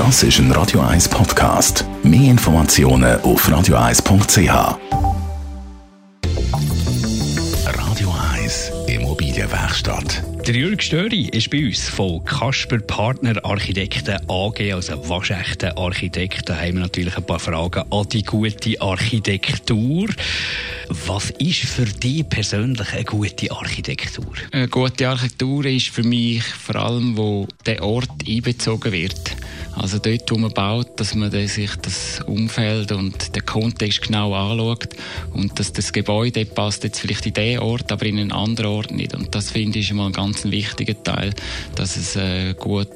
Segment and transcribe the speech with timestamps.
[0.00, 1.84] Das ist ein Radio 1 Podcast.
[2.02, 4.78] Mehr Informationen auf radio1.ch.
[7.66, 10.24] Radio 1 Immobilienwerkstatt.
[10.46, 16.46] Der Jürg Störi ist bei uns von Kasper Partner Architekten AG, also waschechte Architekten.
[16.46, 20.08] Da haben wir natürlich ein paar Fragen an die gute Architektur.
[20.88, 24.32] Was ist für dich persönlich eine gute Architektur?
[24.50, 29.36] Eine gute Architektur ist für mich vor allem, wo der Ort einbezogen wird.
[29.76, 34.88] Also dort, wo man baut, dass man sich das Umfeld und den Kontext genau anschaut
[35.32, 38.90] und dass das Gebäude passt jetzt vielleicht in den Ort, aber in einen anderen Ort
[38.90, 39.14] nicht.
[39.14, 41.34] Und das finde ich mal ein ganz wichtiger Teil,
[41.76, 42.88] dass es äh, gut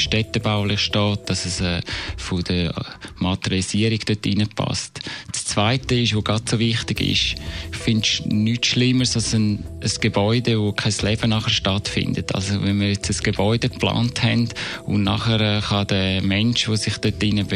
[0.00, 1.80] städtebaulich steht, dass es äh,
[2.16, 2.74] von der
[3.18, 5.00] Materialisierung dort reinpasst.
[5.32, 7.34] Das Zweite ist, was ganz so wichtig ist,
[7.72, 12.34] ich finde nichts Schlimmeres als ein, ein Gebäude, wo kein Leben nachher stattfindet.
[12.34, 14.48] Also wenn wir jetzt ein Gebäude geplant haben
[14.84, 17.46] und nachher äh, kann der Mensch, der sich dort drinnen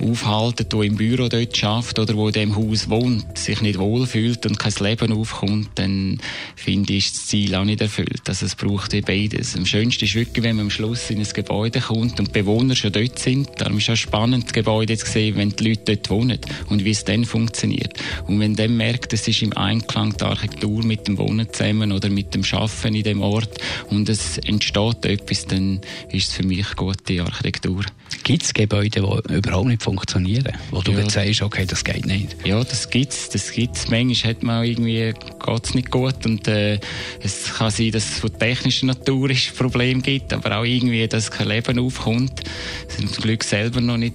[0.00, 4.46] aufhaltet, der im Büro dort schafft oder wo in dem Haus wohnt, sich nicht wohlfühlt
[4.46, 6.18] und kein Leben aufkommt, dann
[6.56, 8.22] finde ich das Ziel auch nicht erfüllt.
[8.26, 9.56] Also es braucht beides.
[9.56, 12.76] Am schönsten ist wirklich, wenn man am Schluss in ein Gebäude kommt und die Bewohner
[12.76, 13.48] schon dort sind.
[13.58, 16.38] Darum ist es auch spannend, das Gebäude zu sehen, wenn die Leute dort wohnen
[16.68, 17.94] und wie es dann funktioniert.
[18.26, 22.08] Und wenn man merkt, es ist im Einklang die Architektur mit dem Wohnen zusammen oder
[22.08, 26.76] mit dem Schaffen in dem Ort und es entsteht etwas, dann ist es für mich
[26.76, 27.84] gute Architektur.
[28.24, 30.52] Gibt es Gebäude, die überhaupt nicht funktionieren?
[30.70, 31.00] Wo du ja.
[31.00, 32.36] jetzt sagst, okay, das geht nicht?
[32.44, 33.28] Ja, das gibt es.
[33.30, 33.88] Das gibt's.
[33.88, 36.78] Manchmal hat man irgendwie, geht's nicht gut und äh,
[37.20, 41.06] es kann sein, dass es von technischer Natur ist, ein Problem gibt, aber auch irgendwie,
[41.08, 42.42] dass kein Leben aufkommt.
[42.88, 44.14] Sind zum Glück selber noch nicht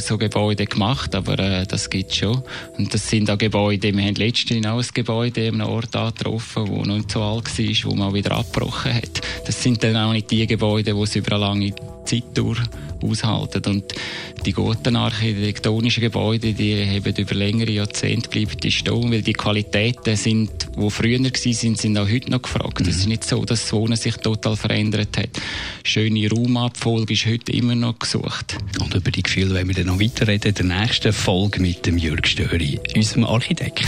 [0.00, 2.42] so Gebäude gemacht, aber äh, das gibt schon.
[2.76, 6.66] Und das sind auch Gebäude, wir haben letztens auch ein Gebäude an einem Ort angetroffen,
[6.66, 9.20] das noch nicht so alt war, wo man wieder abgebrochen hat.
[9.46, 12.60] Das sind dann auch nicht die Gebäude, die es über eine lange Zeit durch
[13.02, 13.62] aushalten.
[13.66, 13.84] Und
[14.46, 20.16] die guten architektonischen Gebäude, die haben über längere Jahrzehnte bleiben die stehen, weil die Qualitäten
[20.16, 22.80] sind, die früher waren, sind auch heute noch gefragt.
[22.80, 22.92] Es mhm.
[22.92, 25.30] ist nicht so, dass das Wohnen sich total verändert hat.
[25.84, 28.56] Schöne Raumabfolge ist heute immer noch gesucht.
[28.80, 31.98] Und über die Gefühle wollen wir dann noch weiterreden in der nächsten Folge mit dem
[31.98, 33.86] Jürg Störi, unserem Architekt.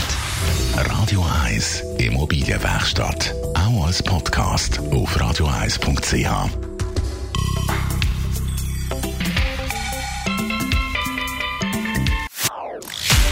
[0.75, 3.35] Radio 1 Immobilienwerkstatt.
[3.55, 6.49] Auch als Podcast auf radio1.ch.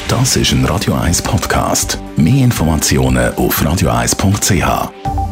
[0.09, 1.97] Das ist ein Radio 1 Podcast.
[2.18, 5.28] Mehr Informationen auf radio1.ch.